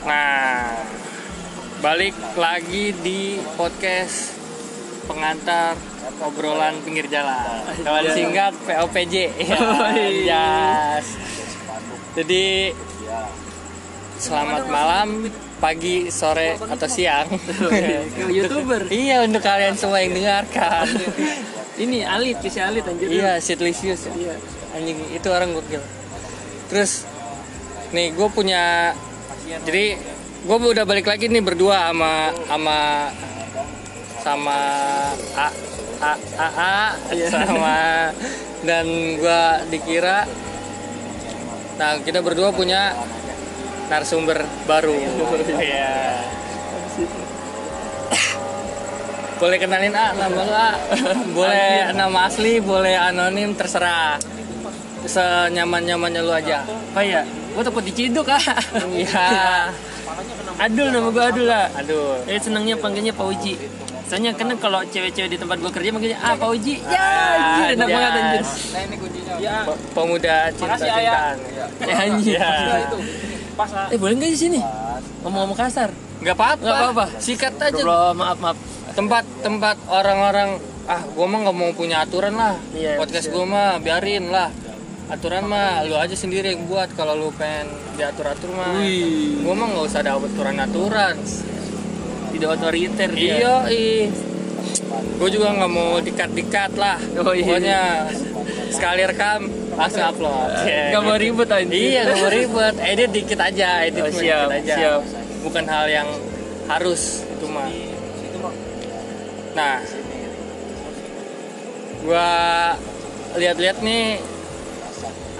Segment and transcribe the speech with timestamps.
[0.00, 0.80] Nah,
[1.84, 4.32] balik lagi di podcast
[5.04, 5.76] pengantar
[6.24, 7.60] obrolan pinggir jalan.
[7.84, 9.14] Kalau disingkat POPJ.
[9.44, 9.60] Ya,
[10.24, 11.04] yes.
[12.16, 12.72] Jadi
[14.16, 15.28] selamat malam,
[15.60, 17.28] pagi, sore atau siang.
[18.36, 20.88] youtuber iya untuk kalian semua yang dengarkan.
[21.84, 24.08] ini alit bisa alit anjir iya, Sitlisius.
[24.16, 24.40] Iya.
[24.72, 25.84] Anjing itu orang gokil.
[26.72, 27.04] Terus
[27.92, 28.96] nih gue punya
[29.66, 29.98] jadi
[30.40, 32.78] gue udah balik lagi nih berdua sama sama
[34.20, 34.58] sama
[35.36, 35.48] A
[36.00, 36.78] A A, A
[37.12, 37.28] Iya.
[37.28, 37.78] sama
[38.64, 38.86] dan
[39.20, 39.42] gue
[39.72, 40.24] dikira
[41.80, 42.92] nah kita berdua punya
[43.88, 44.94] narasumber baru.
[45.58, 46.22] Iya.
[49.40, 50.72] boleh kenalin A nama lu A?
[51.32, 54.20] Boleh nama asli boleh anonim terserah.
[55.08, 56.62] Senyaman nyamannya lu aja.
[56.68, 58.42] Apa ya gue takut diciduk ah.
[58.86, 59.26] Iya.
[60.64, 63.54] Adul nama gue Adul lah aduh eh senangnya panggilnya Pak Uji.
[64.10, 66.74] Soalnya karena kalau cewek-cewek di tempat gue kerja manggilnya ah Pak Uji.
[66.84, 67.94] Ya Ah, anjir enak yes.
[67.94, 68.44] banget anjir.
[69.40, 69.54] Ya
[69.94, 71.36] pemuda cinta-cintaan
[71.80, 72.36] eh anjir.
[72.38, 72.50] Ya
[73.90, 74.60] eh boleh nggak di sini?
[75.24, 75.90] Ngomong-ngomong kasar.
[76.20, 76.64] Nggak apa-apa.
[76.64, 77.06] Nggak apa-apa.
[77.20, 77.80] sikat aja.
[77.80, 78.56] Bro, maaf maaf.
[78.92, 82.58] Tempat tempat orang-orang ah gua mah nggak mau punya aturan lah.
[82.74, 84.50] Iya, podcast gua mah biarin lah
[85.10, 89.42] aturan mah lu aja sendiri yang buat kalau lu pengen diatur atur mah Wih.
[89.42, 91.16] gua mah nggak usah ada aturan aturan
[92.30, 93.34] tidak otoriter dia.
[93.36, 94.06] iya ih
[95.18, 97.42] gua juga nggak mau dikat dikat lah Oh, iya.
[97.42, 97.80] pokoknya
[98.70, 99.40] sekali rekam
[99.74, 102.74] langsung upload Ya, Gak mau ribet anjir Iya, gak mau ribet.
[102.80, 104.74] Edit dikit aja, edit Oh, siap, dikit aja.
[104.78, 105.00] siap.
[105.42, 106.08] Bukan hal yang
[106.66, 107.66] harus itu mah.
[109.50, 109.76] Nah,
[112.00, 112.28] gua
[113.34, 114.22] lihat-lihat nih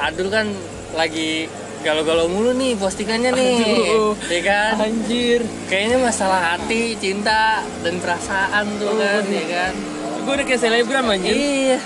[0.01, 0.47] Adul kan
[0.93, 1.45] lagi
[1.81, 3.57] galau-galau mulu nih postingannya nih.
[3.59, 4.13] Aduh.
[4.27, 4.73] Ya kan?
[4.83, 9.73] anjir Kayaknya masalah hati, cinta, dan perasaan tuh Oh, kan, ya kan?
[10.21, 11.79] gue udah kayak selebgram anjir Iya.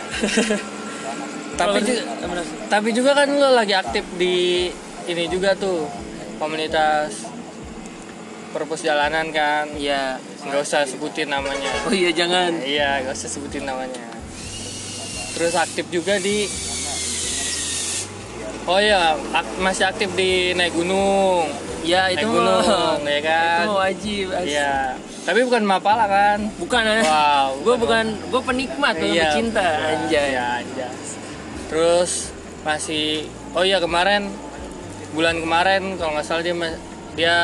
[1.60, 2.02] tapi juga,
[2.66, 4.66] tapi juga kan lo lagi aktif di
[5.06, 5.86] ini juga tuh
[6.36, 7.30] komunitas
[8.50, 10.18] perpus jalanan kan Iya.
[10.40, 12.58] nggak usah sebutin namanya Oh iya jangan.
[12.60, 14.02] iya nggak usah sebutin namanya
[15.32, 16.50] terus aktif juga di
[18.64, 21.46] oh iya ak- masih aktif di naik gunung
[21.84, 22.96] Ya naik itu gunung mah.
[22.98, 24.26] ya kan Itu wajib.
[24.42, 24.74] iya
[25.22, 30.32] tapi bukan mapala kan Bukan wow Gue bukan gue penikmat, gue Iya, cinta anjay.
[30.32, 30.92] Iya, anjay.
[31.66, 34.28] Terus masih oh iya kemarin
[35.12, 36.56] bulan kemarin kalau nggak salah dia
[37.14, 37.36] dia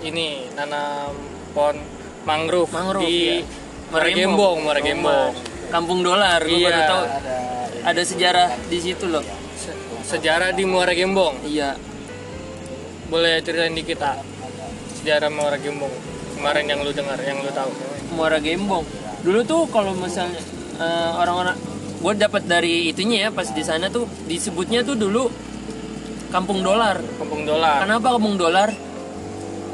[0.00, 1.10] ini nanam
[1.50, 1.76] pohon
[2.22, 3.44] mangrove, Mangrove, di iya.
[3.88, 5.32] Muara Gembong, Muara Gembong.
[5.68, 6.68] Kampung dolar, gue Iya.
[6.68, 7.04] baru tahu
[7.82, 9.24] ada sejarah di situ loh.
[10.08, 11.36] Se- Sejarah di Muara Gembong.
[11.44, 11.76] Iya.
[13.12, 14.16] Boleh ceritain dikit ah.
[14.96, 15.92] Sejarah Muara Gembong.
[16.32, 17.68] Kemarin yang lu dengar, yang lu tahu.
[18.16, 18.88] Muara Gembong.
[19.20, 20.40] Dulu tuh kalau misalnya
[20.80, 21.56] eh, orang-orang
[21.98, 25.28] gue dapat dari itunya ya pas di sana tuh disebutnya tuh dulu
[26.32, 26.96] Kampung Dolar.
[27.20, 27.84] Kampung Dolar.
[27.84, 28.68] Kenapa Kampung Dolar?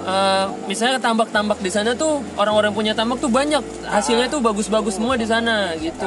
[0.05, 5.17] Eh, misalnya tambak-tambak di sana tuh orang-orang punya tambak tuh banyak hasilnya tuh bagus-bagus semua
[5.17, 6.05] di sana gitu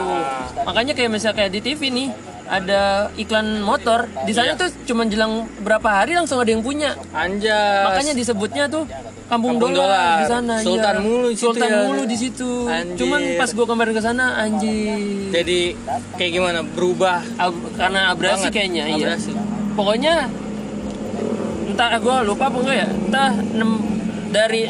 [0.70, 2.10] makanya kayak misalnya kayak di TV nih
[2.48, 2.82] ada
[3.16, 4.56] iklan motor di sana Iya.
[4.58, 7.84] tuh cuma jelang berapa hari langsung ada yang punya Anjas.
[7.86, 8.88] makanya disebutnya tuh
[9.28, 10.16] Kampung, Kampung Dolar, Dolar.
[10.18, 11.04] di sana Sultan iya.
[11.04, 11.78] mulu di situ Sultan ya.
[11.84, 12.96] mulu di situ Anjir.
[12.98, 15.00] cuman pas gua kemarin ke sana anjir
[15.30, 15.60] jadi
[16.16, 16.60] kayak gimana?
[16.66, 18.54] Berubah Ab- karena abrasi banget.
[18.54, 19.32] kayaknya iya Abrasi.
[19.74, 20.16] pokoknya
[21.68, 23.84] entah gue lupa apa enggak ya entah nem-
[24.28, 24.64] dari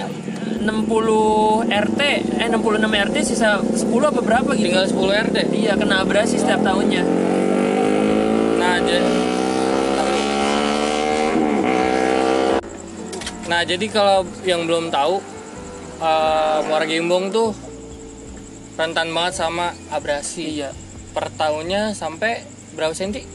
[0.60, 0.68] 60
[1.64, 2.02] RT
[2.36, 2.58] eh 66
[3.06, 5.38] RT sisa 10 apa berapa gitu Tinggal 10 RT.
[5.54, 7.04] iya kena abrasi setiap tahunnya
[8.88, 10.22] Nah, jadi
[13.48, 15.20] Nah, jadi kalau yang belum tahu
[15.98, 17.52] eh, Muara Gembong tuh
[18.76, 20.58] rentan banget sama abrasi.
[20.58, 20.72] iya
[21.10, 23.26] Per tahunnya sampai berapa senti?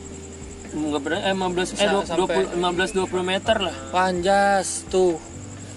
[0.73, 5.21] nggak berapa eh 15 eh Sa- 20, sampai- 15 20 meter lah Panjas tuh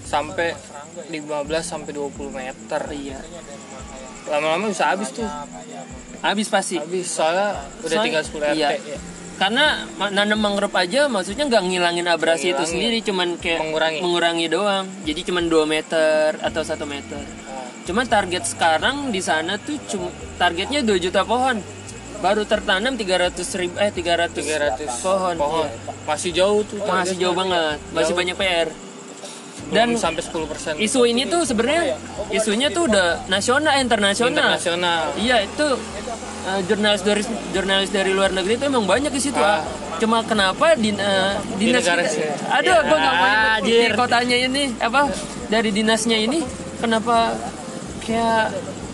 [0.02, 0.56] sampai
[1.10, 2.80] 15 sampai 20 meter.
[2.94, 3.20] iya
[4.26, 5.28] Lama-lama bisa habis tuh.
[6.18, 8.56] habis pasti Habis soalnya udah tinggal 10 RT.
[8.56, 8.68] iya.
[8.72, 8.98] ya.
[9.36, 12.70] Karena nanam mangrove aja maksudnya nggak ngilangin abrasi itu Ngilangin.
[12.70, 13.98] sendiri cuman kayak Mengurangi.
[14.00, 19.56] mengurangi doang jadi cuman 2 meter atau satu meter Nah, Cuman target sekarang di sana
[19.56, 21.62] tuh cuma targetnya 2 juta pohon.
[22.16, 25.34] Baru tertanam 300 ribu eh 300, 300 pohon.
[25.36, 25.68] pohon.
[25.68, 25.94] iya.
[26.02, 26.82] Masih jauh tuh.
[26.82, 28.18] Masih jauh banget, masih Jauh.
[28.18, 28.68] banyak PR.
[29.66, 31.94] Dan Dan sampai 10% isu ini tuh sebenarnya
[32.30, 34.34] isunya tuh udah nasional, internasional.
[34.58, 35.02] internasional.
[35.16, 35.66] Iya, itu
[36.46, 39.36] eh, jurnalis dari jurnalis dari luar negeri itu emang banyak di situ.
[39.36, 39.60] Ah,
[39.96, 42.26] cuma kenapa di, eh, dinas negara kita- sih.
[42.48, 45.00] aduh Ya, gue nggak mau nyebut di kotanya ini apa?
[45.46, 46.38] Dari dinasnya ini
[46.76, 47.34] kenapa
[48.00, 48.50] kayak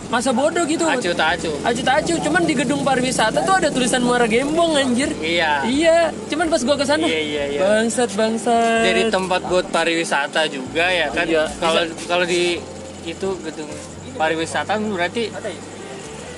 [0.09, 0.85] masa bodoh gitu?
[0.85, 1.49] Acu tak acu.
[1.65, 2.13] Acu tak acu.
[2.21, 5.09] Cuman di gedung pariwisata tuh ada tulisan Muara Gembong anjir.
[5.17, 5.65] Iya.
[5.65, 6.13] Iya.
[6.29, 7.59] Cuman pas gua ke sana Iya, iya, iya.
[7.59, 8.85] bangsat bangsat.
[8.85, 11.25] Jadi tempat buat pariwisata juga ya kan?
[11.25, 12.61] Iya, kalau kalau di
[13.03, 13.69] itu gedung
[14.13, 15.33] pariwisata berarti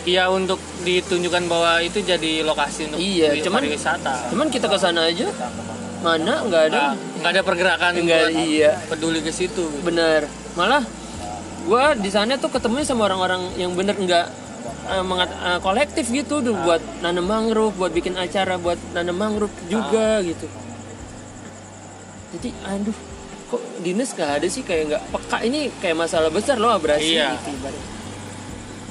[0.05, 4.29] Iya untuk ditunjukkan bahwa itu jadi lokasi untuk Iya, cuman- pariwisata.
[4.29, 5.25] cuman kita ke sana aja
[5.99, 8.71] mana nggak ada nggak ada pergerakan Nggak, buat iya.
[8.85, 9.65] peduli ke situ.
[9.65, 9.81] gitu.
[9.81, 10.85] bener malah
[11.63, 14.25] gua di sana tuh ketemu sama orang-orang yang bener nggak
[14.87, 19.49] eh, mengat- eh, kolektif gitu tuh buat nanam mangrove buat bikin acara buat nanam mangrove
[19.65, 20.45] juga gitu
[22.31, 22.97] jadi aduh
[23.47, 27.33] kok dinas gak ada sih kayak nggak peka ini kayak masalah besar loh abrasi Iya.
[27.35, 27.93] gitu ibaratnya.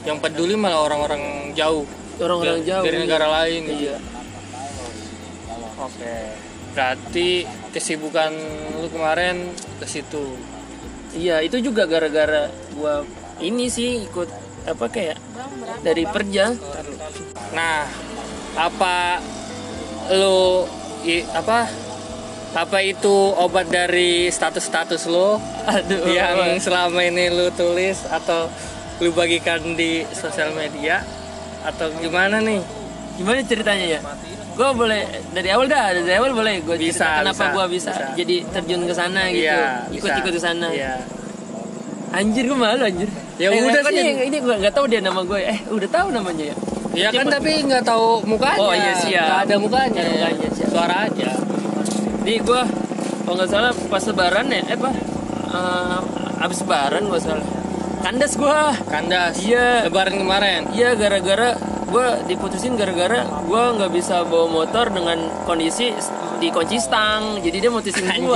[0.05, 1.23] Yang peduli malah orang-orang
[1.53, 1.85] jauh
[2.17, 3.61] orang-orang dari- jauh dari negara lain.
[3.65, 3.75] gitu.
[3.83, 3.97] iya
[5.77, 6.15] Oke.
[6.71, 7.29] Berarti
[7.71, 8.31] kesibukan
[8.77, 10.35] lu kemarin ke situ.
[11.15, 13.07] iya itu juga gara-gara gua
[13.39, 14.27] ini sih ikut
[14.67, 15.15] apa kayak
[15.81, 16.51] dari perja
[17.55, 17.87] Nah,
[18.57, 19.23] apa
[20.11, 20.67] lu
[21.05, 21.71] i- apa
[22.53, 28.51] apa itu obat dari status-status lo aduh yang selama ini lu tulis atau
[29.03, 31.03] lu bagikan di sosial media
[31.65, 32.61] atau gimana nih?
[33.15, 34.01] Gimana ceritanya ya?
[34.55, 35.03] Gue boleh
[35.35, 38.07] dari awal dah, dari awal boleh gue Bisa, kenapa gue bisa, bisa.
[38.15, 40.71] jadi terjun ke sana gitu, Iya, ikut-ikut ke sana.
[40.71, 41.03] Iya.
[42.15, 43.11] Anjir gue malu anjir.
[43.35, 43.99] Ya Eh, udah kan sih.
[43.99, 45.41] Ini, ini gue nggak tahu dia nama gue.
[45.43, 46.57] Eh udah tahu namanya ya.
[46.95, 48.63] Ya kan tapi nggak tahu mukanya.
[48.63, 49.27] Oh, iya, siap.
[49.27, 49.91] Nggak ada mukanya.
[49.91, 50.69] Nggak ada mukanya, siap.
[50.71, 51.31] Suara aja.
[52.23, 52.63] Di gue
[53.27, 54.91] kalau nggak salah pas lebaran ya, eh apa?
[55.51, 55.99] Uh,
[56.47, 57.47] abis lebaran gue salah.
[58.05, 58.61] Kandas gue.
[58.85, 59.35] Kandas.
[59.41, 59.89] Iya.
[59.89, 60.61] Lebaran kemarin.
[60.77, 61.57] Iya gara-gara
[61.89, 65.95] gue diputusin gara-gara gue nggak bisa bawa motor dengan kondisi
[66.43, 68.29] dikunci stang jadi dia mutusin Anjing.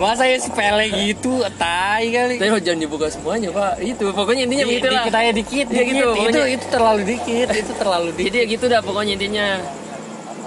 [0.00, 2.42] Masa ya sepele gitu, tai kali.
[2.42, 3.78] Tapi jangan dibuka semuanya pak.
[3.78, 5.04] Itu pokoknya intinya Di- begitu lah.
[5.06, 5.84] dikit aja dikit, dikit.
[5.86, 6.42] gitu, itu pokoknya.
[6.50, 8.26] itu terlalu dikit, itu terlalu dikit.
[8.26, 9.46] Jadi ya gitu dah pokoknya intinya.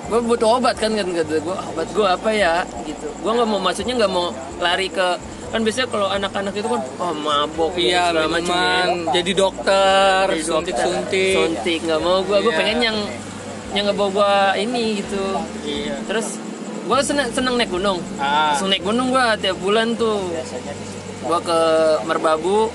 [0.05, 2.53] Gue butuh obat kan kan kata gue obat gue apa ya
[2.83, 3.07] gitu.
[3.23, 5.07] Gue nggak mau maksudnya nggak mau lari ke
[5.45, 8.83] kan biasanya kalau anak-anak itu kan oh mabok Iya, segala macam ya.
[9.13, 11.33] jadi dokter, Jadi dokter, suntik-suntik.
[11.33, 12.59] suntik nggak mau gue gue Iya.
[12.59, 12.97] pengen yang
[13.71, 14.33] yang ngebawa gue
[14.63, 15.25] ini gitu.
[15.63, 15.95] Iya.
[16.07, 16.27] Terus
[16.85, 17.99] gue seneng seneng naik gunung.
[18.15, 20.31] Ah, Langsung naik gunung gua tiap bulan tuh.
[21.21, 21.59] Gua ke
[22.05, 22.69] Merbabu.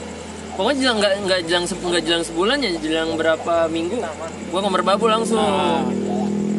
[0.58, 4.02] Pokoknya jelang nggak nggak jelang nggak jelang sebulan ya, jelang berapa minggu.
[4.50, 5.40] Gua ke Merbabu langsung.
[5.40, 5.87] Ah.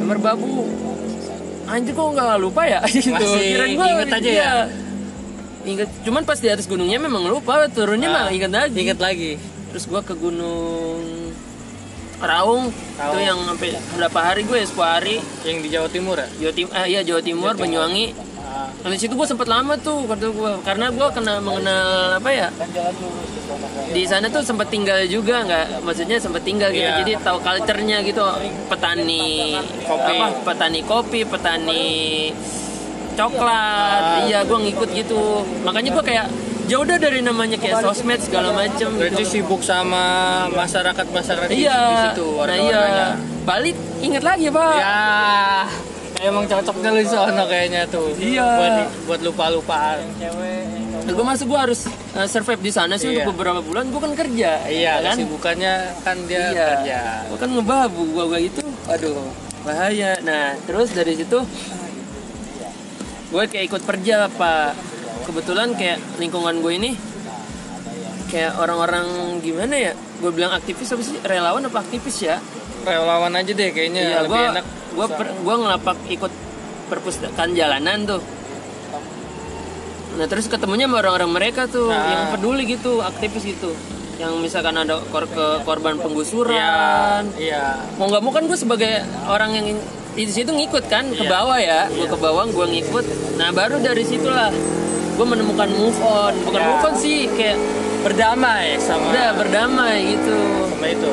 [0.01, 0.63] Merbabu.
[1.67, 2.79] Anjir kok nggak lupa ya?
[2.89, 3.13] gitu.
[3.13, 4.41] Masih Kirain gua, inget aja iya.
[4.41, 4.53] ya?
[5.63, 8.77] Ingat, cuman pas di atas gunungnya memang lupa, turunnya Ah, mah ingat lagi.
[8.79, 9.31] inget lagi.
[9.69, 11.29] Terus gua ke gunung
[12.17, 13.17] Raung, itu Raung.
[13.19, 15.15] yang sampai berapa hari gue ya, 10 hari.
[15.41, 16.27] Yang di Jawa Timur ya?
[16.39, 18.05] Jawa Timur, eh, iya Jawa Timur, Banyuwangi.
[18.13, 22.29] Ah, Nah, di situ gue sempet lama tuh kata gue karena gue kena mengenal apa
[22.29, 22.47] ya
[23.89, 26.99] di sana tuh sempat tinggal juga nggak maksudnya sempat tinggal gitu Iya.
[26.99, 28.23] jadi tahu culture-nya gitu
[28.67, 30.11] petani Kopi.
[30.13, 31.83] apa petani kopi petani
[33.17, 34.01] coklat.
[34.27, 35.21] Iya gue ngikut gitu.
[35.63, 36.27] Makanya gue kayak
[36.71, 39.43] jauh dah dari namanya kayak sosmed segala macem berarti gitu.
[39.43, 40.03] sibuk sama
[40.55, 42.15] masyarakat masyarakat di- di iya.
[42.15, 43.07] situ nah iya.
[43.43, 44.75] balik inget lagi pak.
[44.79, 45.67] Ya,
[46.31, 48.15] emang cocok kali sono kayaknya tuh.
[48.15, 48.45] Iya.
[48.55, 48.73] Buat
[49.09, 49.99] buat lupa-lupaan.
[51.01, 53.25] gue masuk gue harus uh, survive di sana sih Iya.
[53.27, 53.91] untuk beberapa bulan.
[53.91, 55.17] Gue kan kerja Iya, kan?
[55.17, 55.73] kesibukannya
[56.07, 56.67] kan dia iya.
[56.77, 56.99] kerja.
[57.27, 59.17] gue kan ngebabu gue gue itu aduh
[59.67, 60.15] bahaya.
[60.23, 61.41] Nah terus dari situ
[63.31, 64.75] gue kayak ikut perja pak.
[65.25, 66.91] Kebetulan kayak lingkungan gue ini
[68.27, 69.93] kayak orang-orang gimana ya?
[70.19, 71.17] Gue bilang aktivis apa sih?
[71.23, 72.37] Relawan apa aktivis ya?
[72.83, 74.65] Relawan aja deh kayaknya iya lebih gue enak.
[74.91, 75.05] gue
[75.47, 76.33] gue ngelapak ikut
[76.91, 78.21] perpustakaan jalanan tuh.
[80.19, 82.11] Nah terus ketemunya sama orang-orang mereka tuh Nah.
[82.11, 83.71] yang peduli gitu aktivis gitu.
[84.19, 87.31] Yang misalkan ada kor ke korban penggusuran.
[87.39, 87.79] Iya.
[87.95, 89.67] mau nggak mau kan gue sebagai orang yang
[90.13, 91.87] di situ ngikut kan ke bawah ya.
[91.87, 93.05] Gue ke bawah gue ngikut.
[93.35, 94.51] Nah baru dari situlah
[95.11, 96.33] gue menemukan move on.
[96.41, 96.67] Bukan Ya.
[96.67, 97.57] move on sih kayak
[98.01, 100.33] Berdamai sama udah berdamai gitu.
[100.67, 101.09] sama itu.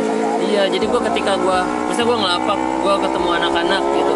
[0.48, 4.14] iya jadi gue ketika gue misalnya gue ngelapak gue ketemu anak-anak gitu.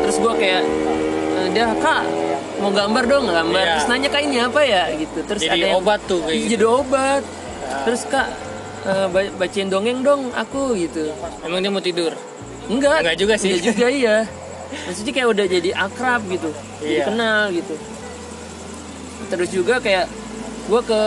[0.00, 0.62] Terus gue kayak
[1.34, 2.02] "Eh, dia kak
[2.58, 3.58] mau gambar dong gambar.
[3.58, 3.72] Iya.
[3.74, 4.82] terus nanya kak ini apa ya?
[4.94, 5.18] Gitu.
[5.20, 6.50] Terus jadi ada yang obat tuh kayak gitu.
[6.54, 7.22] jadi obat
[7.82, 8.28] terus kak
[8.84, 11.10] eh, ba- bacain dongeng dong aku gitu.
[11.42, 12.14] Emang dia mau tidur?
[12.68, 13.50] Enggak Enggak juga sih.
[13.50, 14.16] Enggak juga iya
[14.68, 17.04] maksudnya kayak udah jadi akrab gitu jadi Iya.
[17.04, 17.74] kenal gitu
[19.26, 20.06] terus juga kayak
[20.64, 21.00] gue ke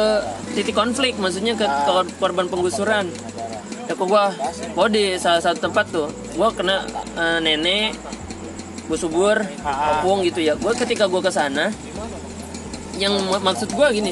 [0.51, 3.05] titik konflik maksudnya ke, ke korban penggusuran
[3.83, 4.25] ya kok gue
[4.73, 6.81] oh di salah satu tempat tuh gue kena
[7.13, 7.93] eh, nenek
[8.83, 10.01] gue subur Ah.
[10.01, 11.69] opung gitu ya gue ketika gue ke sana
[12.95, 14.11] yang mak- maksud gue gini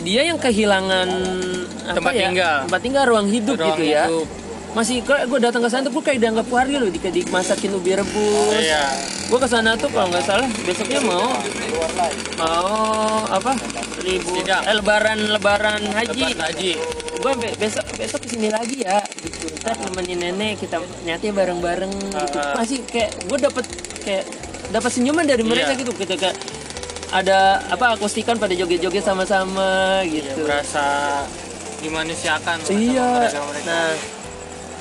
[0.00, 1.08] dia yang kehilangan
[1.82, 2.56] apa Tempat ya, tinggal.
[2.64, 4.26] tempat tinggal ruang hidup Ruang gitu ya hidup.
[4.70, 7.98] Masih kok gue datang ke sana tuh gue kayak dianggap warga loh di dimasakin ubi
[7.98, 8.54] rebus.
[8.54, 8.86] Iya.
[9.30, 11.26] gue ke sana tuh kalau nggak salah besoknya mau.
[12.38, 12.70] Mau
[13.26, 13.52] apa?
[14.00, 14.60] Ribu Tidak.
[14.70, 16.22] eh, lebaran lebaran haji.
[16.22, 16.72] Lebat haji.
[17.20, 19.02] gue besok besok ke sini lagi ya.
[19.02, 19.50] Gitu.
[19.60, 23.64] Ntar nemenin nenek kita nyatnya bareng bareng gitu masih kayak gue dapet
[24.06, 24.24] kayak
[24.70, 25.82] dapat senyuman dari mereka Iya.
[25.82, 25.92] gitu.
[25.98, 26.30] Ketika
[27.10, 30.46] ada apa akustikan pada joget-joget sama-sama gitu.
[30.46, 30.86] Berasa
[31.82, 33.08] dimanusiakan sama iya.
[33.18, 33.66] mereka-mereka.
[33.66, 34.19] nah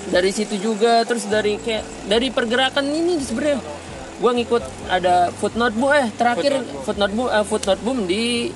[0.09, 3.61] dari situ juga terus dari kayak dari pergerakan ini sebenarnya
[4.19, 6.51] gue ngikut ada footnote boom eh terakhir
[6.83, 7.27] footnote boom.
[7.29, 8.51] eh, footnote boom di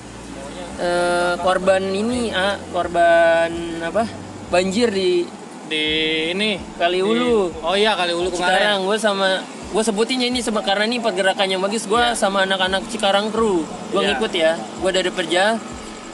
[0.77, 4.03] eh, korban ini ah korban apa
[4.49, 5.23] banjir di
[5.63, 5.83] di
[6.29, 7.49] ini Kaliulu.
[7.63, 8.43] oh iya kali ulu kemarin.
[8.43, 9.29] Sekarang gue sama
[9.73, 13.97] gue sebutinnya ini sama karena ini pergerakan yang bagus gue sama anak-anak Cikarang Kru gue
[13.97, 14.07] Iya.
[14.13, 15.57] ngikut ya gue dari Perja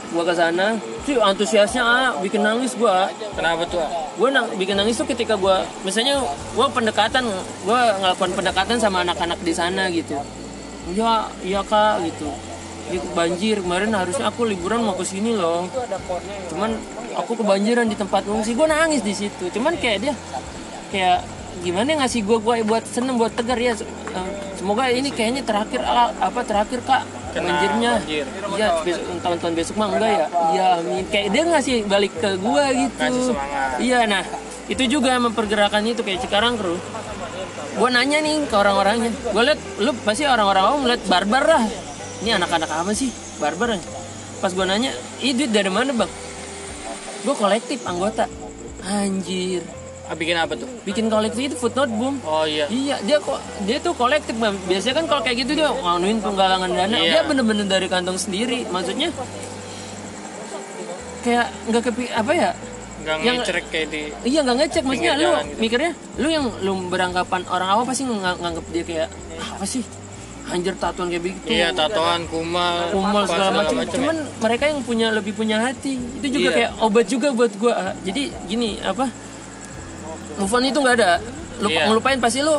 [0.09, 0.77] gue ke sana
[1.09, 2.97] sih antusiasnya ah, bikin nangis gue
[3.33, 3.81] kenapa tuh
[4.21, 6.21] gue nang bikin nangis tuh ketika gue misalnya
[6.53, 7.25] gue pendekatan
[7.65, 10.13] gue ngelakukan pendekatan sama anak-anak di sana gitu.
[10.93, 12.29] Ya iya kak gitu.
[12.89, 15.65] Ini banjir kemarin harusnya aku liburan mau ke sini loh.
[16.53, 16.77] Cuman
[17.17, 19.49] aku kebanjiran di tempat ngungsi gue nangis di situ.
[19.49, 20.13] Cuman kayak dia
[20.93, 21.25] kayak
[21.65, 23.73] gimana ngasih gue gue buat seneng buat tegar ya.
[23.73, 28.25] Eh, semoga ini kayaknya terakhir ah, apa terakhir kak Kena banjirnya banjir.
[28.57, 32.65] iya besok tahun-tahun besok mah enggak ya iya amin kayak dia ngasih balik ke gue
[32.85, 33.33] gitu.
[33.79, 34.23] Iya, nah
[34.69, 36.77] itu juga mempergerakan itu kayak Cikarang kru.
[37.79, 41.63] Gue nanya nih ke orang-orangnya, gue liat lu pasti orang-orang awam liat barbar lah.
[42.19, 43.07] Ini anak-anak apa sih
[43.39, 43.79] barbar?
[44.43, 44.91] Pas gue nanya,
[45.23, 46.11] ih duit dari mana bang?
[47.23, 48.27] Gue kolektif anggota.
[48.83, 49.63] Anjir,
[50.11, 52.15] bikin apa tuh bikin kolektif itu footnote boom.
[52.23, 54.55] oh iya Iya, dia kok dia tuh kolektif bang.
[54.63, 56.95] Biasanya kan kalau kayak gitu dia nganuin penggalangan dana.
[56.95, 57.11] Iya.
[57.11, 58.65] Dia bener-bener dari kantong sendiri.
[58.65, 59.09] Maksudnya
[61.19, 62.51] kayak nggak kepi apa ya?
[62.99, 65.55] nggak ngecerek kayak di Iya nggak ngecek maksudnya lu gitu.
[65.57, 69.07] mikirnya lu yang lu beranggapan orang awam pasti ngang- nganggep dia kayak
[69.39, 69.83] "Ah, apa sih
[70.45, 73.85] anjir tatuan kayak begitu iya tatoan kumal kumal apa, segala macam ya.
[73.87, 76.57] cuman mereka yang punya lebih punya hati itu juga Iya.
[76.59, 79.07] kayak obat juga buat gua Ah, jadi gini apa
[80.39, 81.11] move on itu nggak ada.
[81.59, 81.85] Lu Iya.
[81.85, 82.55] ngelupain pasti lu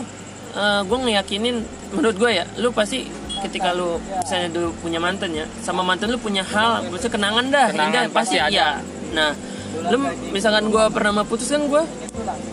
[0.53, 1.57] eh, gua ngeyakinin
[1.91, 3.07] menurut gua ya lu pasti
[3.41, 7.67] ketika lu misalnya dulu punya mantan ya sama mantan lu punya hal maksudnya kenangan dah
[7.69, 8.51] Kenangan indah pasti ada.
[8.51, 8.69] ya
[9.11, 9.33] nah
[9.89, 9.97] lu
[10.29, 11.83] misalkan gua pernah mau putus kan gua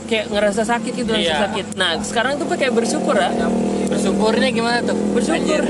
[0.05, 1.43] kayak ngerasa sakit gitu ngerasa Iya.
[1.43, 1.65] sakit.
[1.75, 3.29] Nah sekarang tuh kayak bersyukur ya.
[3.85, 4.95] Bersyukurnya gimana tuh?
[5.11, 5.65] Bersyukur.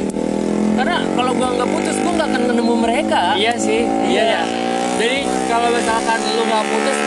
[0.76, 3.22] Karena kalau gua nggak putus gua nggak akan ketemu mereka.
[3.34, 4.24] Iya sih iya.
[4.30, 4.42] Ya
[4.98, 6.98] jadi kalau misalkan lu nggak putus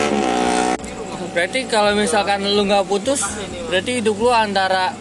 [1.31, 3.23] berarti kalau misalkan lu nggak putus
[3.67, 4.91] berarti hidup lu antara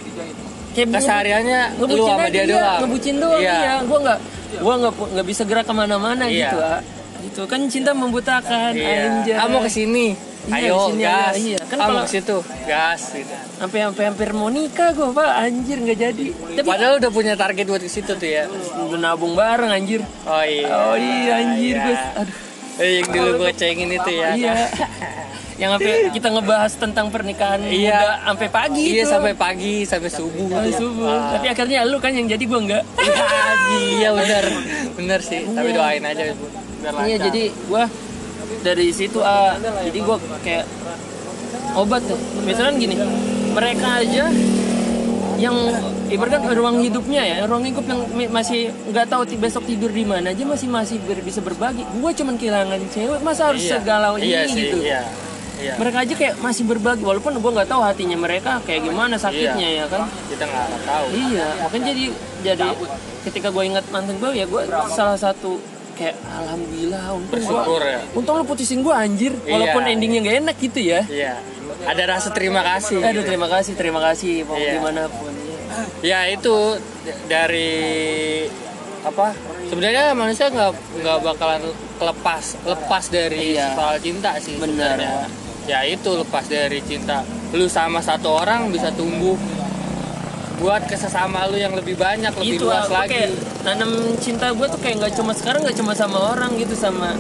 [0.73, 4.19] kesehariannya lu sama dia doang ngebucin doang iya iya gua nggak
[4.59, 6.47] gua nggak nggak bisa gerak ke mana-mana Iya.
[6.47, 6.81] gitu ah.
[7.21, 9.11] gitu kan cinta membutakan Iya.
[9.13, 10.07] anjay Kamu ke sini,
[10.49, 11.35] Iya, ayo ke sini, gas.
[11.37, 11.59] iya, iya.
[11.61, 13.01] Kan Kamu kalau- ke situ, gas.
[13.13, 13.35] Gitu.
[13.61, 17.65] sampai sampai hampir mau nikah gua pak anjir nggak jadi tapi Padahal udah punya target
[17.67, 18.49] buat ke situ tuh ya.
[18.81, 20.67] udah nabung bareng anjir Oh iya.
[20.71, 21.85] oh iya anjir Iya.
[21.85, 22.37] gua aduh
[22.81, 24.29] Eh, yang dulu gue cengin itu ya.
[24.33, 24.55] iya
[25.61, 28.25] yang sampai kita ngebahas tentang pernikahan Iya.
[28.25, 29.11] sampai pagi Iya tuh.
[29.13, 30.49] sampai pagi sampai subuh.
[30.49, 30.79] Sampai tuh.
[30.81, 31.31] subuh Ah.
[31.31, 32.85] tapi akhirnya lu kan yang jadi gua enggak
[33.71, 34.45] Iya, iya bener,
[34.97, 35.45] bener sih.
[35.47, 36.49] Tapi doain aja Bu.
[36.81, 37.07] biar lancar.
[37.07, 37.85] Iya jadi gua
[38.61, 39.53] dari situ ah
[39.85, 40.65] jadi gua kayak
[41.73, 42.17] obat tuh.
[42.43, 42.97] Misalnya gini,
[43.51, 44.25] mereka aja
[45.37, 45.57] yang
[46.07, 50.43] ibaratkan ruang hidupnya ya, ruang hidup yang masih nggak tahu besok tidur di mana aja
[50.43, 51.85] masih masih ber- bisa berbagi.
[51.95, 53.73] Gua cuman kehilangan cewek, masa harus Iya.
[53.75, 54.77] segalau iya ini sih, gitu.
[54.83, 55.01] Iya.
[55.61, 55.75] Iya.
[55.77, 59.85] Mereka aja kayak masih berbagi walaupun gua nggak tahu hatinya mereka kayak gimana sakitnya ya
[59.87, 60.09] kan.
[60.27, 61.05] Kita nggak tahu.
[61.13, 62.05] Iya, makanya jadi
[62.41, 62.69] jadi
[63.21, 65.61] ketika gue ingat mantan gue ya gue salah satu
[65.93, 68.01] kayak alhamdulillah untung gua- Bersyukur ya.
[68.17, 69.93] untung lu putusin gue anjir walaupun Iya.
[69.93, 71.01] endingnya gak enak gitu ya.
[71.05, 71.35] Iya.
[71.83, 72.99] Ada rasa terima kasih.
[72.99, 74.73] Aduh terima kasih terima kasih mau Iya.
[74.73, 75.29] di mana pun.
[76.01, 76.81] Ya itu
[77.27, 77.73] dari
[79.03, 79.33] apa?
[79.67, 81.63] Sebenarnya manusia nggak nggak bakalan
[81.99, 83.73] lepas lepas dari Iya.
[83.73, 84.57] soal cinta sih.
[84.57, 85.29] Benar.
[85.71, 87.23] Ya itu lepas dari cinta.
[87.55, 89.39] Lu sama satu orang bisa tumbuh
[90.59, 93.17] buat ke sesama lu yang lebih banyak, lebih Itu luas aku lagi.
[93.17, 93.29] kayak
[93.65, 97.17] nanam cinta gue tuh kayak nggak cuma sekarang nggak cuma sama orang gitu sama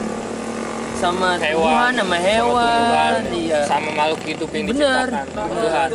[1.01, 3.61] sama Tuhan Hewan, sama sama hewan, tumbuhan, iya.
[3.65, 5.07] sama makhluk hidup yang Bener.
[5.09, 5.91] diciptakan Tuhan.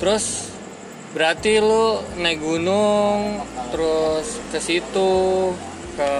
[0.00, 0.24] Terus
[1.12, 5.12] berarti lu naik gunung terus ke situ
[6.00, 6.10] ke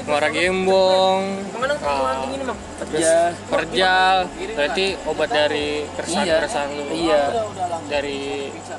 [0.00, 1.22] muara gembong
[2.80, 3.14] terus Kerja.
[3.46, 4.16] perjal
[4.50, 6.36] berarti obat dari keresahan Iya.
[6.38, 7.22] keresahan lu Iya.
[7.86, 8.20] dari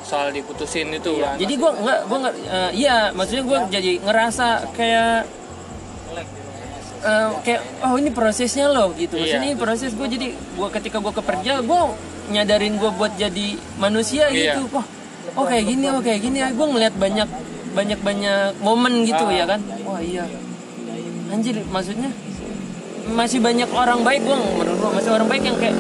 [0.02, 4.48] soal diputusin itu kan Jadi gua nggak gua nggak eh, iya, maksudnya gua jadi ngerasa
[4.72, 5.16] kayak
[7.02, 9.16] eh, kayak oh ini prosesnya loh gitu.
[9.16, 9.54] Maksudnya Iya.
[9.54, 11.94] ini proses gua jadi gua ketika gua ke Perja gua
[12.28, 14.60] nyadarin gua buat jadi manusia Iya.
[14.60, 14.70] gitu.
[14.72, 14.86] Oh,
[15.36, 16.40] oh kayak gini, oh kayak gini.
[16.52, 17.30] Gua ngeliat banyak
[17.72, 19.32] banyak banyak momen gitu Ah.
[19.32, 19.60] ya kan.
[19.82, 20.26] Wah iya.
[21.32, 22.12] Anjir, maksudnya
[23.08, 24.92] masih banyak orang baik gua menurut gua.
[24.94, 25.76] Masih orang baik yang kayak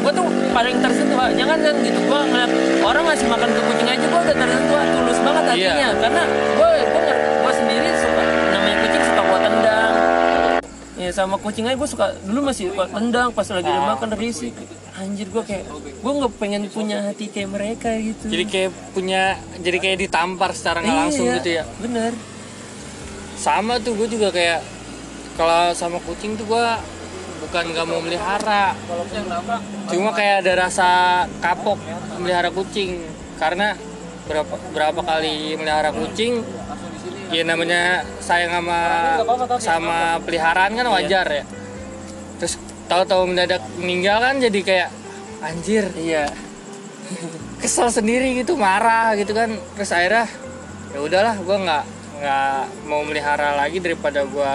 [0.00, 1.98] gua tuh paling tersentuh jangan kan gitu.
[2.06, 5.74] Gua ngeliat orang ngasih makan ke kucing aja gua udah tersentuh tulus banget hatinya.
[5.74, 5.88] Iya.
[5.98, 6.22] karena
[6.54, 9.92] gua gua nger- gua sendiri suka namanya kucing suka gua tendang
[10.94, 14.54] ya sama kucing aja gua suka dulu masih suka tendang pas lagi dia makan risik.
[14.92, 15.64] Anjir gua kayak
[15.98, 18.24] gua nggak pengen punya hati kayak mereka gitu.
[18.28, 21.64] Jadi kayak punya jadi kayak ditampar secara nggak langsung Iya, gitu ya?
[21.78, 22.12] bener.
[23.34, 24.62] Sama tuh gue juga kayak
[25.42, 26.66] kalau sama kucing tuh gue
[27.42, 28.78] bukan nggak mau melihara.
[29.90, 30.90] Cuma kayak ada rasa
[31.42, 31.82] kapok
[32.22, 33.02] melihara kucing.
[33.42, 33.74] Karena
[34.30, 36.46] berapa berapa kali melihara kucing
[37.34, 38.78] ya namanya sayang sama
[39.58, 41.44] sama peliharaan kan wajar ya.
[42.38, 42.54] Terus
[42.86, 44.90] tahu-tahu mendadak meninggal kan jadi kayak
[45.42, 45.90] anjir.
[45.98, 46.30] Iya.
[47.66, 49.58] Kesel sendiri gitu marah gitu kan.
[49.74, 50.30] Terus akhirnya
[50.94, 51.84] ya udahlah gue nggak
[52.22, 54.54] nggak mau melihara lagi daripada gue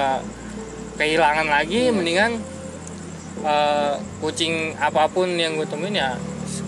[0.98, 2.42] kehilangan lagi mendingan
[3.46, 6.18] eh, kucing apa pun yang gue temuin ya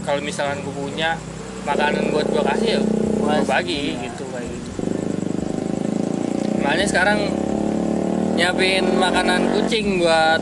[0.06, 1.18] kalau misalkan gue punya
[1.66, 2.82] makanan buat gue kasih ya
[3.20, 4.72] gue bagi gitu kayak gitu.
[6.66, 7.20] Makanya sekarang
[8.34, 10.42] nyiapin makanan kucing buat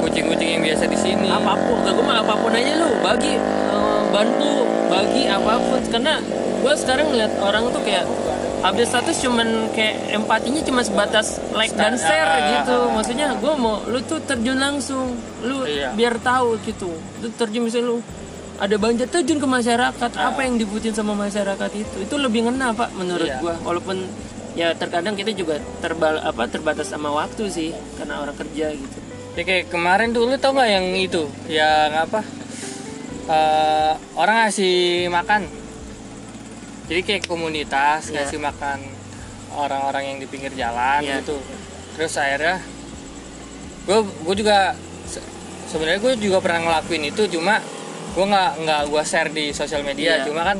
[0.00, 1.28] kucing-kucing yang biasa di sini.
[1.28, 2.90] Apa pun gue mah apa pun aja lu.
[3.04, 5.80] Bagi eh, bantu bagi apa pun.
[5.86, 6.18] Karena
[6.60, 8.04] gue sekarang ngeliat orang tuh kayak
[8.60, 12.76] update status cuman kayak empatinya cuma sebatas like dan share gitu.
[12.92, 15.16] Maksudnya gue mau lu tuh terjun langsung.
[15.40, 15.96] Lu Iya.
[15.96, 16.92] biar tahu gitu.
[17.20, 17.98] Lu terjun misalnya lu
[18.60, 20.10] ada banjir terjun ke masyarakat.
[20.12, 21.96] Apa yang dibutuhin sama masyarakat itu?
[22.04, 23.40] Itu lebih ngena pak menurut Iya.
[23.40, 23.54] gua.
[23.64, 24.04] Walaupun
[24.52, 28.98] ya terkadang kita juga terbal apa terbatas sama waktu sih karena orang kerja gitu.
[29.38, 31.22] Ya kayak kemarin tuh lu tau nggak yang itu?
[31.48, 32.20] Yang apa?
[33.30, 35.46] Eh, orang ngasih makan
[36.90, 38.26] jadi kayak komunitas Iya.
[38.26, 38.78] ngasih makan
[39.52, 41.22] orang-orang yang di pinggir jalan Iya.
[41.22, 41.38] gitu
[41.94, 42.58] terus akhirnya
[43.82, 44.74] gue gue juga
[45.04, 45.22] se-
[45.66, 47.62] sebenarnya gue juga pernah ngelakuin itu cuma
[48.10, 50.26] gue nggak nggak gue share di sosial media Iya.
[50.26, 50.58] cuma kan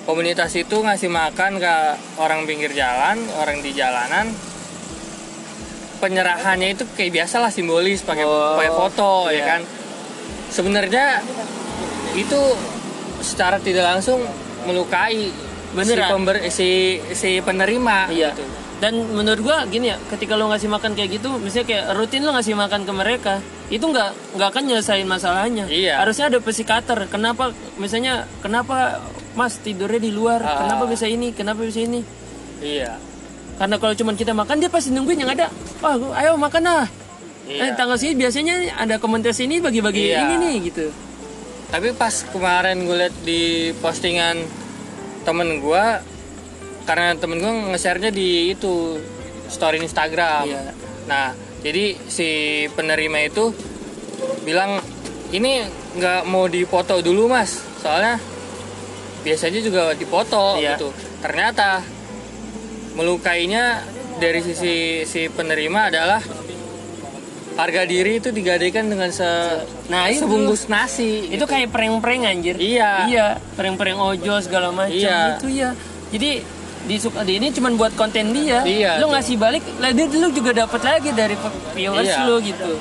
[0.00, 1.74] komunitas itu ngasih makan ke
[2.16, 4.30] orang pinggir jalan orang di jalanan
[5.98, 9.44] penyerahannya itu kayak biasa lah simbolis pakai Oh, pakai foto ya iya.
[9.46, 9.60] kan
[10.48, 11.20] sebenarnya
[12.16, 12.40] itu
[13.20, 14.24] secara tidak langsung
[14.64, 16.08] melukai si, Beneran.
[16.10, 16.68] pember- si
[17.10, 18.32] si penerima Iya.
[18.32, 18.44] gitu.
[18.80, 22.32] Dan menurut gua gini ya, ketika lo ngasih makan kayak gitu, misalnya kayak rutin lo
[22.32, 23.34] ngasih makan ke mereka,
[23.68, 25.68] itu nggak nggak akan nyelesain masalahnya.
[25.68, 26.00] Iya.
[26.00, 27.04] Harusnya ada psikater.
[27.06, 30.40] Kenapa misalnya kenapa Mas tidurnya di luar?
[30.40, 30.64] Ah.
[30.64, 31.30] Kenapa bisa ini?
[31.30, 32.00] Kenapa bisa ini?
[32.60, 32.96] iya
[33.56, 35.52] Karena kalau cuma kita makan dia pasti nungguin yang ada.
[35.78, 36.88] Wah, ayo makan lah.
[37.44, 40.24] Eh, iya tanggal sini biasanya ada komunitas ini bagi-bagi Iya.
[40.24, 40.88] ini nih gitu.
[41.70, 43.42] Tapi pas kemarin gue liat di
[43.78, 44.42] postingan
[45.22, 45.84] temen gue
[46.82, 48.98] karena temen gue nge-share-nya di itu
[49.46, 50.74] story Instagram Iya.
[51.06, 51.26] nah
[51.62, 52.28] jadi si
[52.72, 53.54] penerima itu
[54.42, 54.80] bilang
[55.30, 55.62] ini
[55.94, 58.18] nggak mau dipoto dulu mas soalnya
[59.22, 60.74] biasanya juga dipoto Iya.
[60.74, 60.90] gitu
[61.22, 61.84] ternyata
[62.96, 63.84] melukainya
[64.18, 66.20] dari sisi si penerima adalah
[67.60, 69.26] harga diri itu digadaikan dengan se
[69.86, 70.24] Nah, itu.
[70.24, 72.56] sebungkus nasi Itu kayak prank-prank anjir.
[72.56, 73.06] Iya.
[73.06, 75.36] Iya, prank-prank ojol segala macam Iya.
[75.36, 75.70] itu ya.
[76.10, 76.30] Jadi
[76.80, 78.64] di suka di ini cuman buat konten dia.
[78.64, 81.36] Iya, Lu ngasih balik, lah dia lu juga dapat lagi dari
[81.76, 82.24] viewers Iya.
[82.24, 82.72] lu gitu.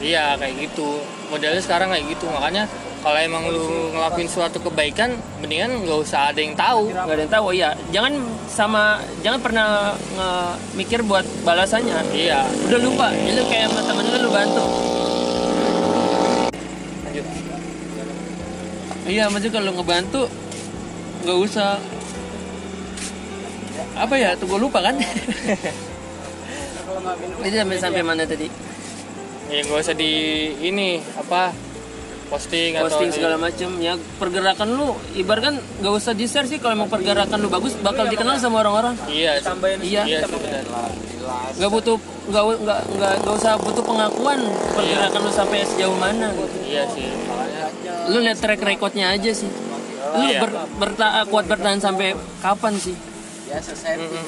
[0.00, 0.88] Iya kayak gitu
[1.28, 2.64] modelnya sekarang kayak gitu makanya
[3.00, 7.32] kalau emang lu ngelakuin suatu kebaikan mendingan nggak usah ada yang tahu Gak ada yang
[7.32, 7.70] tahu ya.
[7.88, 8.12] Jangan
[8.46, 8.82] sama
[9.20, 11.96] jangan pernah nge- mikir buat balasannya.
[12.12, 14.64] iya Udah lupa, itu kayak sama temen lu lu bantu.
[17.02, 17.24] lanjut
[19.08, 20.22] Iya, maksudnya kalau ngebantu
[21.20, 21.76] nggak usah
[23.92, 24.96] apa ya tuh gue lupa kan
[27.40, 28.48] itu sampai sampai mana tadi
[29.46, 30.12] ya nggak usah di
[30.62, 31.52] ini apa
[32.30, 36.56] posting, posting atau di- segala macam ya pergerakan lu ibaratkan nggak usah di share sih
[36.56, 39.50] kalau emang pergerakan lu bagus bakal dikenal sama orang-orang iya sih.
[39.82, 40.02] Iya.
[40.06, 40.18] iya
[41.52, 44.38] nggak butuh nggak nggak nggak nggak usah butuh pengakuan
[44.72, 46.56] pergerakan lu sampai sejauh mana gitu.
[46.64, 47.66] iya sih makanya
[48.06, 49.50] lu lihat track recordnya aja sih
[50.10, 50.38] lu Iya.
[50.40, 52.94] ber, berta- kuat bertahan sampai kapan sih
[53.96, 54.26] Mm-mm.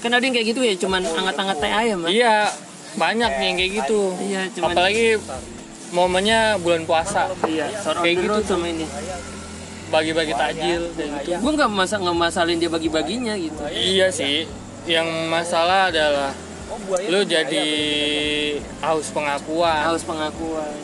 [0.00, 2.10] kan ada yang kayak gitu ya cuman angkat-angkat teh ayam kan?
[2.10, 2.50] iya
[2.92, 5.06] banyak yang kayak gitu iya cuman apalagi
[5.90, 7.30] momennya bulan puasa.
[7.46, 8.86] Iya kayak gitu sama ini.
[9.90, 11.38] Bagi-bagi takjil kayak gitu.
[11.42, 13.62] gue nggak masa nggak masalin dia bagi-baginya gitu.
[13.70, 14.46] Iya sih.
[14.86, 16.30] Yang masalah adalah
[17.10, 17.66] lu jadi
[18.82, 19.82] haus pengakuan.
[19.90, 20.74] Haus pengakuan.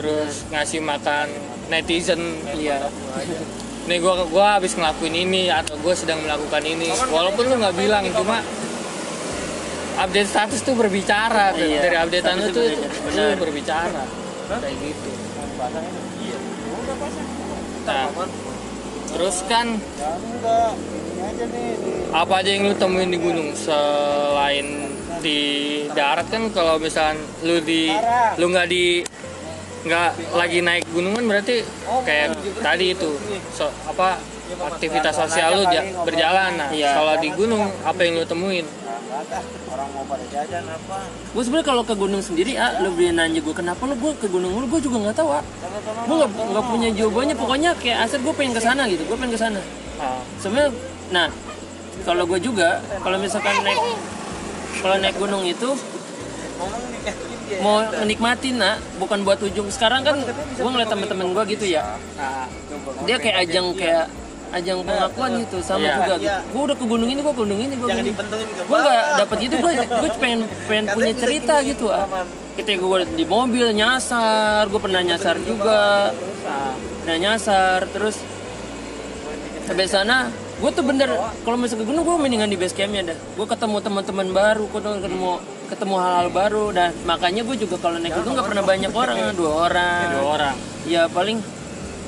[0.00, 1.28] Terus ngasih makan
[1.68, 2.20] netizen.
[2.56, 2.88] Iya.
[3.88, 6.88] Nih gua gua habis ngelakuin ini atau gua sedang melakukan ini.
[7.12, 8.40] Walaupun lu nggak bilang cuma
[9.98, 11.52] update status tuh berbicara.
[11.52, 14.21] Iya, dari updatean lu status tuh
[14.58, 15.10] kayak gitu.
[17.82, 18.06] Nah,
[19.12, 19.66] terus kan
[22.12, 25.40] apa aja yang lu temuin di gunung selain di
[25.92, 26.50] darat kan?
[26.50, 27.90] Kalau misalkan lu di
[28.36, 29.02] lu nggak di
[29.82, 31.66] nggak lagi naik gunungan berarti
[32.06, 33.18] kayak tadi itu
[33.50, 34.14] so, apa
[34.70, 36.54] aktivitas sosial lu ja- berjalan.
[36.54, 36.94] Nah Iya.
[36.94, 38.62] kalau di gunung apa yang lu temuin
[41.32, 44.26] gue sebenarnya kalau ke gunung sendiri ah lo beli nanya gue kenapa lo gue ke
[44.28, 45.44] gunung lu gue juga nggak tahu ah
[46.06, 47.34] gue nggak nggak punya jawabannya.
[47.38, 49.60] Pokoknya kayak asal gue pengen ke sana gitu gue pengen ke sana.
[50.02, 50.70] Ah, sebenarnya
[51.12, 51.26] nah
[52.02, 53.80] kalau gue juga kalau misalkan naik
[54.82, 55.70] kalau naik gunung itu
[57.60, 59.68] mau menikmatin nak bukan buat ujung.
[59.68, 60.16] Sekarang kan
[60.56, 61.96] gue ngeliat temen-temen gue gitu ya.
[62.16, 62.48] ah,
[63.04, 64.06] dia kayak ajang kayak
[64.52, 65.94] ajang pengakuan gitu sama Iya.
[65.96, 66.14] juga.
[66.20, 66.40] Gitu.
[66.52, 69.70] gue udah ke gunung ini gue ke gunung ini gue gue nggak dapet itu gue
[69.80, 72.04] gue pengen pengen punya cerita gitu ah.
[72.52, 74.68] Ketika gue di mobil nyasar.
[74.68, 76.12] Gue pernah nyasar juga.
[76.44, 76.76] Ah.
[77.02, 78.20] pernah nyasar terus
[79.62, 80.28] sampai sana
[80.62, 81.10] gue tuh bener
[81.42, 83.18] kalau misalnya ke gunung gue mendingan di base campnya dah.
[83.34, 85.30] Gue ketemu teman-teman baru gue tuh ketemu
[85.72, 86.64] ketemu hal-hal baru.
[86.70, 90.06] Dan makanya gue juga kalau naik gunung nggak pernah banyak orang dua orang.
[90.12, 90.54] Dua orang.
[90.84, 91.40] Ya paling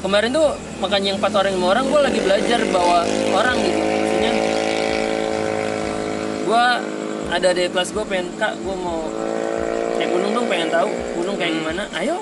[0.05, 0.53] kemarin tuh
[0.85, 4.33] makanya yang empat orang lima orang gue lagi belajar bawa orang gitu maksudnya.
[6.45, 6.67] Gue
[7.33, 9.09] ada di kelas gue pengen kak gue mau
[9.97, 11.89] naik gunung dong pengen tahu gunung kayak gimana.
[11.97, 12.21] Ayo.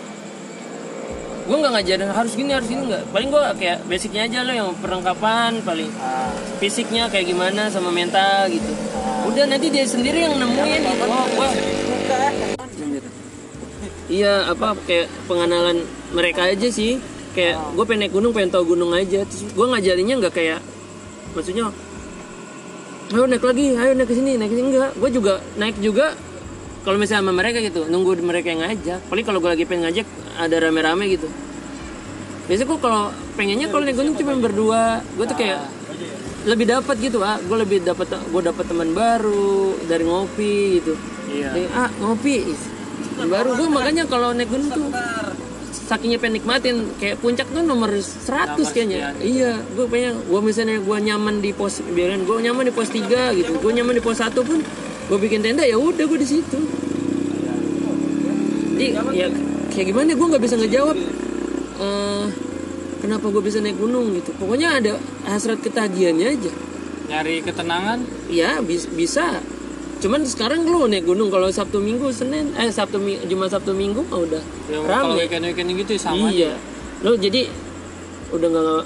[1.43, 3.03] Gue nggak ngajarin harus gini harus gini nggak.
[3.11, 6.31] Paling gue kayak basicnya aja loh yang perlengkapan paling Ah,
[6.63, 8.71] fisiknya kayak gimana sama mental gitu.
[9.27, 11.05] Udah nanti dia sendiri yang nemuin gitu.
[11.11, 11.51] oh gua
[14.13, 17.01] iya apa kayak pengenalan mereka aja sih
[17.33, 19.25] kayak gue pengen naik gunung pengen tahu gunung aja.
[19.25, 20.61] Terus gue ngajarinnya nggak kayak
[21.33, 21.73] maksudnya
[23.13, 24.69] ayo naik lagi ayo naik ke sini naik ke sini.
[24.73, 26.17] Enggak gue juga naik juga
[26.83, 29.01] kalau misalnya sama mereka gitu nunggu mereka yang ngajak.
[29.09, 30.07] Paling kalau gue lagi pengen ngajak
[30.39, 31.29] ada rame-rame gitu.
[32.49, 33.03] Biasanya gue kalau
[33.39, 34.83] pengennya kalau naik gunung cuma berdua.
[35.15, 35.61] Gue tuh kayak
[36.43, 40.99] lebih dapat gitu ah gue lebih dapat gue dapat teman baru dari ngopi gitu.
[41.31, 41.49] Iya.
[41.55, 42.51] Dari, ah ngopi.
[43.31, 44.89] Baru gue makanya kalau naik gunung tuh
[45.73, 48.29] sakingnya pengen nikmatin kayak puncak tuh nomor 100
[48.71, 49.17] kayaknya.
[49.19, 53.09] iya gue pengen gue misalnya gue nyaman di pos biarin gue nyaman di pos 3
[53.35, 53.53] gitu.
[53.57, 54.61] Gue nyaman di pos 1 pun
[55.09, 56.59] gue bikin tenda ya udah gue di situ.
[58.73, 59.27] Jadi ya
[59.71, 60.13] kayak gimana?
[60.13, 60.97] Gue nggak bisa ngejawab
[61.79, 62.25] eh,
[63.01, 64.31] kenapa gue bisa naik gunung gitu.
[64.37, 64.93] Pokoknya ada
[65.25, 66.53] hasrat ketagihannya aja.
[67.09, 67.99] Nyari ketenangan?
[68.29, 69.43] Ya bis- bisa
[70.03, 72.99] cuman sekarang lu naik gunung kalau sabtu minggu senin eh sabtu
[73.31, 76.35] jumat sabtu minggu mah udah ya, kalau rame weekend weekend gitu sama aja.
[76.35, 76.53] iya
[77.07, 77.47] lo jadi
[78.35, 78.85] udah nggak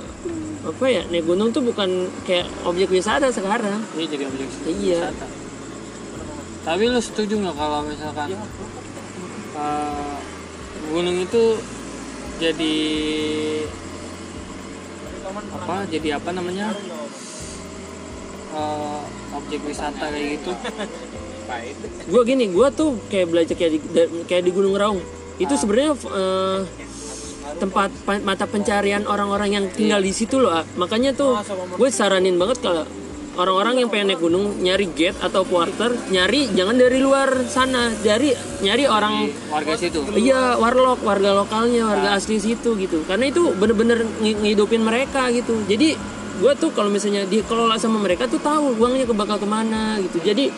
[0.66, 5.26] apa ya naik gunung tuh bukan kayak objek wisata sekarang Iya jadi objek iya wisata.
[6.66, 8.34] Tapi lu setuju nggak kalau misalkan
[9.54, 10.16] eh,
[10.90, 11.42] gunung itu
[12.42, 12.74] jadi
[15.30, 15.76] apa?
[15.86, 16.74] Jadi apa namanya?
[19.36, 20.50] Objek wisata kayak gitu.
[22.06, 23.80] gue gini gue tuh kayak belajar kayak di,
[24.26, 24.98] kayak di Gunung Raung
[25.38, 26.60] itu sebenarnya eh,
[27.56, 30.64] tempat pa- mata pencarian orang-orang yang tinggal di situ loh ah.
[30.74, 31.38] makanya tuh
[31.78, 32.82] gue saranin banget kalau
[33.36, 38.32] orang-orang yang pengen naik gunung nyari gate atau porter nyari jangan dari luar sana dari
[38.64, 40.00] nyari orang Warga situ.
[40.16, 43.04] Iya, warlock, warga lokalnya, warga asli situ gitu.
[43.04, 45.64] Karena itu bener-bener ng- ngidupin mereka gitu.
[45.68, 45.96] Jadi
[46.36, 50.20] gue tuh kalau misalnya dikelola sama mereka tuh tahu uangnya bakal ke mana gitu.
[50.20, 50.52] Jadi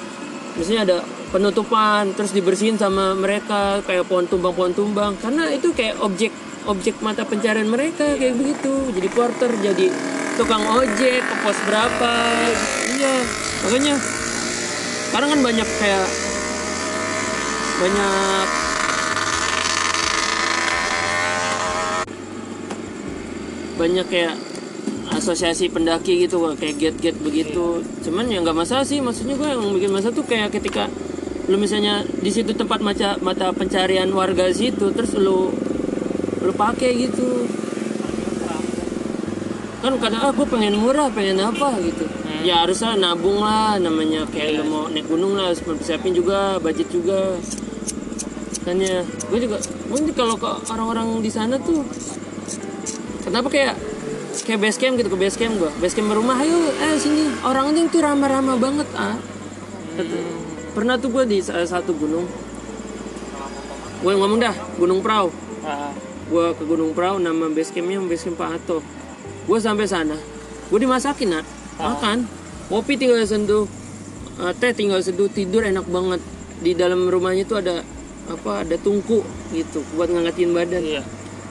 [0.59, 0.99] misalnya ada
[1.31, 5.15] penutupan, terus dibersihin sama mereka kayak pohon tumbang, pohon tumbang.
[5.23, 6.35] Karena itu kayak objek
[6.67, 8.91] objek mata pencarian mereka kayak begitu.
[8.91, 9.87] Jadi porter, jadi
[10.35, 12.13] tukang ojek ke pos berapa.
[12.99, 13.15] Iya,
[13.67, 13.95] makanya
[15.09, 16.07] sekarang kan banyak kayak
[17.79, 18.47] banyak
[23.79, 24.35] banyak kayak
[25.29, 27.85] asosiasi pendaki gitu kayak get-get begitu.
[28.01, 30.89] Cuman ya nggak masalah sih maksudnya gue yang bikin masalah tuh kayak ketika
[31.53, 35.53] lu misalnya di situ tempat mata mata pencarian warga situ terus lu
[36.41, 37.45] lu pakai gitu.
[39.85, 42.09] Kan kadang ah gue pengen murah pengen apa gitu.
[42.09, 42.41] Hmm.
[42.49, 46.89] ya haruslah nabung lah namanya kayak lo mau naik gunung lah harus persiapin juga budget
[46.89, 47.37] juga.
[48.65, 49.61] Makanya gue juga
[49.93, 51.85] mungkin kalau ke orang-orang di sana tuh
[53.29, 53.88] kenapa kayak
[54.49, 57.29] kayak base camp gitu ke base camp gue base camp rumah ayo eh sini.
[57.45, 59.21] Orang ini tuh ramah-ramah banget ah.
[60.73, 62.25] Pernah tuh gue di salah satu gunung.
[64.01, 65.29] Gue ngomong dah gunung perahu
[65.69, 65.93] Ah,
[66.33, 68.81] gue ke gunung perahu nama base campnya base camp Pak Ato
[69.45, 70.17] gue sampai sana.
[70.73, 71.45] Gue dimasakin nak.
[71.77, 72.25] Makan.
[72.73, 73.69] Kopi tinggal sentuh
[74.41, 76.25] eh, teh tinggal seduh tidur enak banget.
[76.65, 77.85] Di dalam rumahnya tuh ada
[78.33, 79.21] apa ada tungku
[79.53, 80.81] gitu buat ngangetin badan.
[80.81, 81.05] Iya.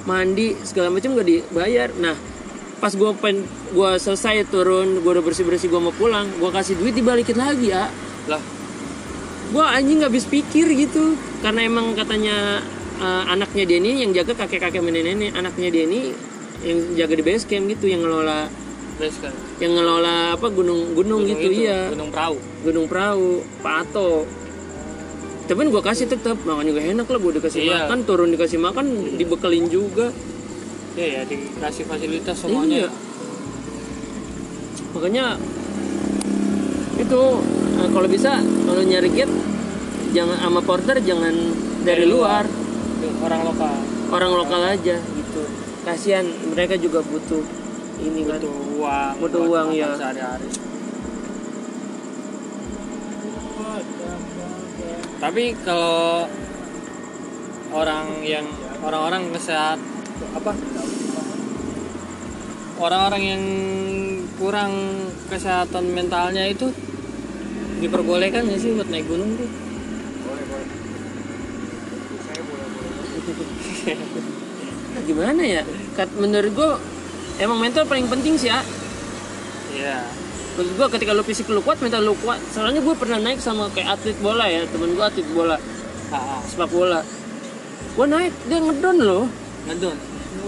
[0.09, 1.93] Mandi segala macam gak dibayar.
[2.01, 2.36] Nah
[2.77, 3.41] pas gue pen
[3.73, 7.73] gue selesai turun gue udah bersih bersih gue mau pulang gue kasih duit dibalikin lagi
[7.73, 7.89] ya
[8.29, 8.43] lah.
[9.47, 12.59] Gue anjing nggak habis pikir gitu karena emang katanya
[12.99, 16.11] eh, anaknya dia ini yang jaga kakek kakek nenek nenek anaknya dia ini
[16.61, 18.49] yang jaga di base camp gitu yang ngelola
[18.97, 21.93] best kan yang ngelola apa gunung gunung, gitu itu, iya.
[21.93, 23.29] Gunung perahu gunung perahu
[23.61, 24.25] Pak Ato.
[25.47, 27.87] Tapi gue kasih tetap makanya juga enak lah gue dikasih Iya.
[27.87, 28.85] makan turun dikasih makan
[29.15, 30.11] dibekelin juga
[30.97, 32.89] iya ya dikasih fasilitas semuanya Iya.
[34.87, 35.25] Makanya
[36.97, 37.21] itu
[37.77, 39.35] eh, kalau bisa kalau nyari gate
[40.09, 41.35] jangan sama porter jangan
[41.85, 42.43] dari, Dari luar.
[43.21, 43.75] orang lokal
[44.09, 45.41] orang lokal aja gitu.
[45.85, 47.45] Kasihan mereka juga butuh
[48.01, 48.41] ini kan.
[48.41, 49.93] butuh uang Butuh uang, ya.
[49.93, 50.49] sehari-hari
[55.17, 56.29] tapi kalau
[57.73, 58.45] orang yang
[58.81, 59.81] orang-orang kesehat
[60.37, 60.51] apa
[62.77, 63.43] orang-orang yang
[64.37, 64.73] kurang
[65.33, 66.69] kesehatan mentalnya itu
[67.81, 69.49] diperbolehkan nggak sih buat naik gunung tuh
[75.07, 75.63] Gimana ya?
[75.95, 76.69] Kat menurut gue
[77.39, 78.59] emang mental paling penting sih ya.
[79.75, 80.03] iya
[80.57, 82.41] Menurut gue ketika lu fisik lu kuat, mental lu kuat.
[82.49, 85.61] Soalnya gue pernah naik sama kayak atlet bola ya, temen gue atlet bola,
[86.09, 87.05] ah, sepak bola.
[87.93, 89.29] Gue naik, dia ngedon loh.
[89.67, 89.97] Ngedon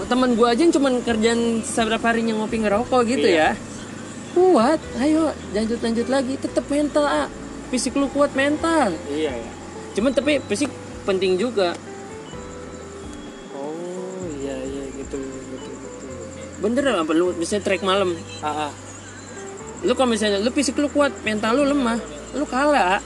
[0.07, 3.53] teman gua aja yang cuman kerjaan seberapa harinya ngopi ngerokok gitu ya.
[4.31, 7.27] Kuat ayo lanjut lanjut lagi tetap mental ah
[7.69, 8.95] fisik lu kuat mental.
[9.11, 9.51] Iya ya
[9.99, 10.71] cuman tapi fisik
[11.03, 11.75] penting juga.
[13.51, 16.07] Oh iya iya gitu gitu gitu
[16.63, 18.15] bener lah apa lu misalnya trek malam.
[18.39, 18.71] Ah, ah.
[19.83, 21.99] lu kalau misalnya lu fisik lu kuat mental lu lemah
[22.35, 22.99] lu kalah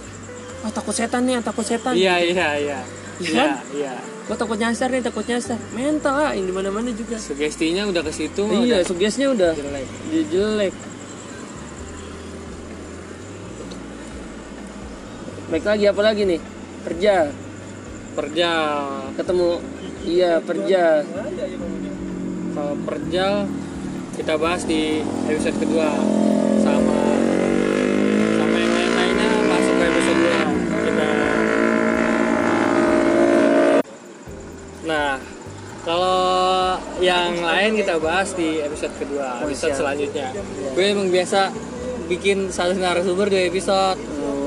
[0.64, 1.98] ah takut setan nih takut setan.
[1.98, 2.80] Iya iya iya.
[3.22, 5.60] Iya iya gua takut nyasar nih takut nyasar.
[5.76, 7.20] Mental ah yang di mana mana juga.
[7.20, 9.88] Sugestinya udah ke situ iya udah sugestinya udah jelek.
[10.12, 10.74] Dia jelek.
[15.52, 16.40] Baik lagi apa lagi nih?
[16.88, 17.16] Kerja.
[18.14, 18.72] Perjal.
[19.20, 19.50] Ketemu
[20.04, 21.04] iya perja
[22.54, 23.48] kalau perjal
[24.14, 25.90] kita bahas di episode kedua
[37.04, 39.80] yang lain kita bahas di episode kedua episode siap.
[39.84, 40.28] selanjutnya
[40.74, 41.52] gue emang biasa
[42.08, 44.44] bikin satu narasumber dua episode oh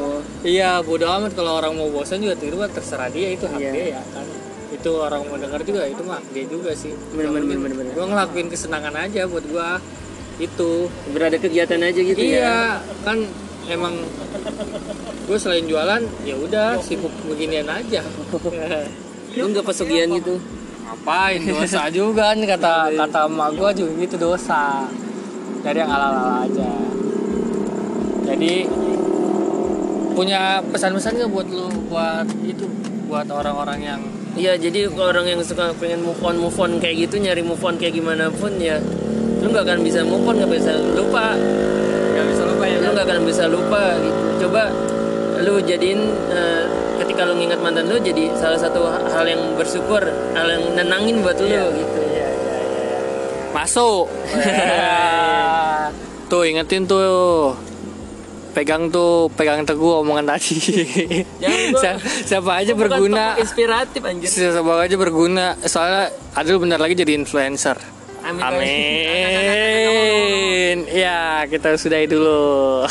[0.46, 3.70] Iya, bodo amat kalau orang mau bosan juga tidur terserah dia itu hak Iya.
[3.74, 4.26] dia ya kan.
[4.70, 6.94] Itu orang mau denger juga itu mah dia juga sih.
[7.10, 7.92] Bener, bener, bener, bener.
[7.98, 9.82] Gue ngelakuin kesenangan aja buat gua
[10.38, 10.86] itu.
[11.10, 12.58] berada kegiatan aja gitu ya iya,
[13.02, 13.26] kan
[13.66, 13.98] emang
[15.26, 18.06] gue selain jualan ya udah sibuk beginian aja.
[19.36, 20.38] lu nggak pesugihan gitu
[20.86, 21.42] Ngapain?
[21.42, 24.86] Dosa juga kan kata kata emak gue juga gitu dosa.
[25.66, 26.70] Dari yang ala-ala aja.
[28.26, 28.66] Jadi
[30.14, 32.70] punya pesan-pesan nggak buat lu buat itu?
[33.10, 34.00] Buat orang-orang yang
[34.36, 37.80] iya jadi orang yang suka pengen move on move on kayak gitu nyari move on
[37.80, 38.76] kayak gimana pun ya
[39.40, 41.34] lu nggak akan bisa move on nggak bisa lupa.
[42.14, 44.22] Nggak bisa lupa ya lu nggak akan bisa lupa gitu.
[44.46, 44.62] Coba
[45.42, 46.65] lu jadiin eh,
[47.16, 50.04] ketika lu ngingat mantan lu jadi salah satu hal yang bersyukur
[50.36, 51.64] hal yang nenangin buat lu Iya.
[51.72, 53.00] gitu Iya, iya, iya.
[53.56, 54.04] Masuk.
[56.28, 57.56] tuh ingetin tuh.
[58.52, 60.60] Pegang tuh, pegang teguh omongan tadi.
[61.40, 63.32] Siapa, siapa aja berguna.
[63.40, 65.56] inspiratif anjir Siapa aja berguna.
[65.64, 67.80] Soalnya Adul bentar lagi jadi influencer.
[68.28, 68.44] Amin.
[68.44, 68.76] Amin.
[70.92, 72.84] Ya, kita sudahi dulu.